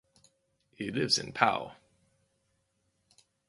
[0.73, 1.75] He lives in Pau.